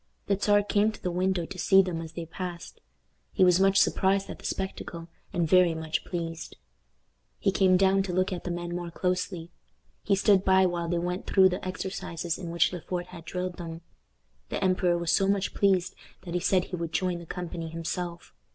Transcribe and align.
The 0.25 0.35
Czar 0.35 0.63
came 0.63 0.91
to 0.91 0.99
the 1.03 1.11
window 1.11 1.45
to 1.45 1.59
see 1.59 1.83
them 1.83 2.01
as 2.01 2.13
they 2.13 2.25
passed. 2.25 2.81
He 3.33 3.43
was 3.43 3.59
much 3.59 3.77
surprised 3.79 4.31
at 4.31 4.39
the 4.39 4.45
spectacle, 4.45 5.09
and 5.31 5.47
very 5.47 5.75
much 5.75 6.05
pleased. 6.05 6.55
He 7.37 7.51
came 7.51 7.77
down 7.77 8.01
to 8.01 8.11
look 8.11 8.33
at 8.33 8.43
the 8.43 8.49
men 8.49 8.75
more 8.75 8.89
closely; 8.89 9.51
he 10.01 10.15
stood 10.15 10.43
by 10.43 10.65
while 10.65 10.89
they 10.89 10.97
went 10.97 11.27
through 11.27 11.49
the 11.49 11.63
exercises 11.63 12.39
in 12.39 12.49
which 12.49 12.73
Le 12.73 12.81
Fort 12.81 13.05
had 13.09 13.25
drilled 13.25 13.57
them. 13.57 13.81
The 14.49 14.63
emperor 14.63 14.97
was 14.97 15.11
so 15.11 15.27
much 15.27 15.53
pleased 15.53 15.93
that 16.23 16.33
he 16.33 16.39
said 16.39 16.63
he 16.63 16.75
would 16.75 16.93
join 16.93 17.19
the 17.19 17.27
company 17.27 17.69
himself. 17.69 18.33